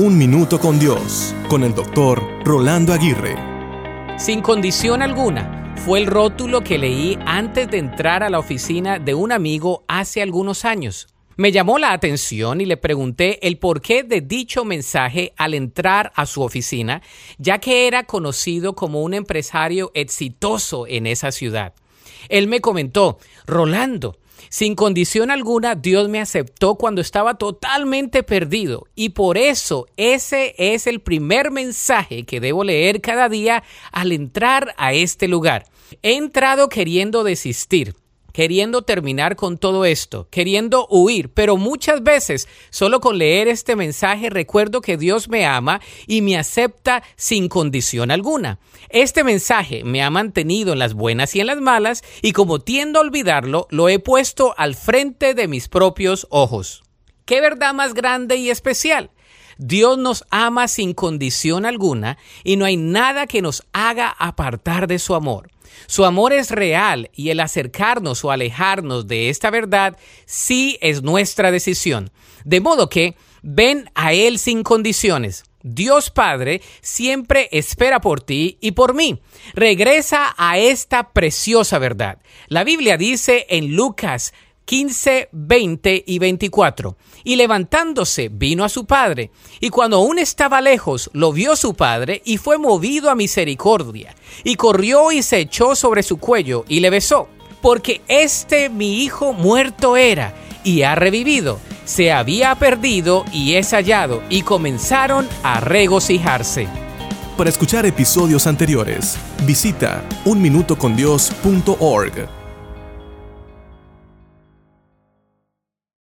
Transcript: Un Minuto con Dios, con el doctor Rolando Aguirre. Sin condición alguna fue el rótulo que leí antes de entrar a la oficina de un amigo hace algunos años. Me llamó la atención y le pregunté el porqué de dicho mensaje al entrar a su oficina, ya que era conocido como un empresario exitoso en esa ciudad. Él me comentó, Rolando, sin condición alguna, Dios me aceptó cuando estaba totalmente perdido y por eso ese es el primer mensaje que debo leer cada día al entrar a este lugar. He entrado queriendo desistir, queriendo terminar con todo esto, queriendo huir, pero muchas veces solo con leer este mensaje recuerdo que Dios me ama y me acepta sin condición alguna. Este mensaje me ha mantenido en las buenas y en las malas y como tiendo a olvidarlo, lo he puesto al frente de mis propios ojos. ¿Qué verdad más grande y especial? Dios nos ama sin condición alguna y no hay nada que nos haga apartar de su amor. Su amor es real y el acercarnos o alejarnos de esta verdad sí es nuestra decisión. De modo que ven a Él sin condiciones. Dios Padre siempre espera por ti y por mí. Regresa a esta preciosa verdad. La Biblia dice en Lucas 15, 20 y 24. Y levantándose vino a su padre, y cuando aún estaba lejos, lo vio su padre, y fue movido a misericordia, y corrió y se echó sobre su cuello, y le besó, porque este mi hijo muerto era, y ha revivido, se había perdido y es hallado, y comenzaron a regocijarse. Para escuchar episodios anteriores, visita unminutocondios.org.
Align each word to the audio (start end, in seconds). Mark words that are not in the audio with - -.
Un 0.00 0.16
Minuto 0.16 0.60
con 0.60 0.78
Dios, 0.78 1.34
con 1.48 1.64
el 1.64 1.74
doctor 1.74 2.22
Rolando 2.44 2.92
Aguirre. 2.92 3.34
Sin 4.16 4.42
condición 4.42 5.02
alguna 5.02 5.74
fue 5.84 5.98
el 5.98 6.06
rótulo 6.06 6.60
que 6.60 6.78
leí 6.78 7.18
antes 7.26 7.68
de 7.68 7.78
entrar 7.78 8.22
a 8.22 8.30
la 8.30 8.38
oficina 8.38 9.00
de 9.00 9.14
un 9.14 9.32
amigo 9.32 9.82
hace 9.88 10.22
algunos 10.22 10.64
años. 10.64 11.08
Me 11.36 11.50
llamó 11.50 11.80
la 11.80 11.92
atención 11.92 12.60
y 12.60 12.66
le 12.66 12.76
pregunté 12.76 13.44
el 13.44 13.58
porqué 13.58 14.04
de 14.04 14.20
dicho 14.20 14.64
mensaje 14.64 15.32
al 15.36 15.54
entrar 15.54 16.12
a 16.14 16.26
su 16.26 16.42
oficina, 16.42 17.02
ya 17.38 17.58
que 17.58 17.88
era 17.88 18.04
conocido 18.04 18.76
como 18.76 19.02
un 19.02 19.14
empresario 19.14 19.90
exitoso 19.94 20.86
en 20.86 21.08
esa 21.08 21.32
ciudad. 21.32 21.74
Él 22.28 22.46
me 22.46 22.60
comentó, 22.60 23.18
Rolando, 23.48 24.16
sin 24.48 24.74
condición 24.74 25.30
alguna, 25.30 25.74
Dios 25.74 26.08
me 26.08 26.20
aceptó 26.20 26.76
cuando 26.76 27.00
estaba 27.00 27.34
totalmente 27.34 28.22
perdido 28.22 28.86
y 28.94 29.10
por 29.10 29.38
eso 29.38 29.86
ese 29.96 30.54
es 30.58 30.86
el 30.86 31.00
primer 31.00 31.50
mensaje 31.50 32.24
que 32.24 32.40
debo 32.40 32.64
leer 32.64 33.00
cada 33.00 33.28
día 33.28 33.62
al 33.92 34.12
entrar 34.12 34.74
a 34.76 34.92
este 34.92 35.28
lugar. 35.28 35.64
He 36.02 36.16
entrado 36.16 36.68
queriendo 36.68 37.24
desistir, 37.24 37.94
queriendo 38.38 38.82
terminar 38.82 39.34
con 39.34 39.58
todo 39.58 39.84
esto, 39.84 40.28
queriendo 40.30 40.86
huir, 40.90 41.28
pero 41.28 41.56
muchas 41.56 42.04
veces 42.04 42.46
solo 42.70 43.00
con 43.00 43.18
leer 43.18 43.48
este 43.48 43.74
mensaje 43.74 44.30
recuerdo 44.30 44.80
que 44.80 44.96
Dios 44.96 45.28
me 45.28 45.44
ama 45.44 45.80
y 46.06 46.22
me 46.22 46.38
acepta 46.38 47.02
sin 47.16 47.48
condición 47.48 48.12
alguna. 48.12 48.60
Este 48.90 49.24
mensaje 49.24 49.82
me 49.82 50.04
ha 50.04 50.10
mantenido 50.10 50.72
en 50.72 50.78
las 50.78 50.94
buenas 50.94 51.34
y 51.34 51.40
en 51.40 51.48
las 51.48 51.60
malas 51.60 52.04
y 52.22 52.30
como 52.30 52.60
tiendo 52.60 53.00
a 53.00 53.02
olvidarlo, 53.02 53.66
lo 53.70 53.88
he 53.88 53.98
puesto 53.98 54.54
al 54.56 54.76
frente 54.76 55.34
de 55.34 55.48
mis 55.48 55.66
propios 55.66 56.28
ojos. 56.30 56.84
¿Qué 57.24 57.40
verdad 57.40 57.74
más 57.74 57.92
grande 57.92 58.36
y 58.36 58.50
especial? 58.50 59.10
Dios 59.58 59.98
nos 59.98 60.24
ama 60.30 60.68
sin 60.68 60.94
condición 60.94 61.66
alguna 61.66 62.16
y 62.44 62.56
no 62.56 62.64
hay 62.64 62.76
nada 62.76 63.26
que 63.26 63.42
nos 63.42 63.64
haga 63.72 64.08
apartar 64.08 64.86
de 64.86 64.98
su 64.98 65.14
amor. 65.14 65.50
Su 65.86 66.04
amor 66.04 66.32
es 66.32 66.50
real 66.50 67.10
y 67.14 67.30
el 67.30 67.40
acercarnos 67.40 68.24
o 68.24 68.30
alejarnos 68.30 69.06
de 69.06 69.28
esta 69.28 69.50
verdad 69.50 69.96
sí 70.26 70.78
es 70.80 71.02
nuestra 71.02 71.50
decisión. 71.50 72.10
De 72.44 72.60
modo 72.60 72.88
que 72.88 73.16
ven 73.42 73.90
a 73.94 74.12
Él 74.12 74.38
sin 74.38 74.62
condiciones. 74.62 75.44
Dios 75.62 76.10
Padre 76.10 76.62
siempre 76.80 77.48
espera 77.50 78.00
por 78.00 78.20
ti 78.20 78.58
y 78.60 78.72
por 78.72 78.94
mí. 78.94 79.20
Regresa 79.54 80.34
a 80.38 80.56
esta 80.56 81.12
preciosa 81.12 81.78
verdad. 81.78 82.18
La 82.46 82.64
Biblia 82.64 82.96
dice 82.96 83.46
en 83.50 83.74
Lucas 83.74 84.32
15, 84.68 85.30
20 85.32 86.04
y 86.06 86.18
24. 86.18 86.98
Y 87.24 87.36
levantándose 87.36 88.28
vino 88.30 88.64
a 88.64 88.68
su 88.68 88.84
padre, 88.84 89.30
y 89.60 89.70
cuando 89.70 89.96
aún 89.96 90.18
estaba 90.18 90.60
lejos, 90.60 91.08
lo 91.14 91.32
vio 91.32 91.56
su 91.56 91.72
padre, 91.72 92.20
y 92.26 92.36
fue 92.36 92.58
movido 92.58 93.08
a 93.08 93.14
misericordia, 93.14 94.14
y 94.44 94.56
corrió 94.56 95.10
y 95.10 95.22
se 95.22 95.38
echó 95.38 95.74
sobre 95.74 96.02
su 96.02 96.18
cuello, 96.18 96.66
y 96.68 96.80
le 96.80 96.90
besó, 96.90 97.28
porque 97.62 98.02
este 98.08 98.68
mi 98.68 99.02
hijo 99.02 99.32
muerto 99.32 99.96
era, 99.96 100.34
y 100.64 100.82
ha 100.82 100.94
revivido, 100.94 101.58
se 101.86 102.12
había 102.12 102.54
perdido 102.56 103.24
y 103.32 103.54
es 103.54 103.70
hallado, 103.70 104.22
y 104.28 104.42
comenzaron 104.42 105.26
a 105.44 105.60
regocijarse. 105.60 106.68
Para 107.38 107.48
escuchar 107.48 107.86
episodios 107.86 108.46
anteriores, 108.46 109.16
visita 109.46 110.04
unminutocondios.org. 110.26 112.37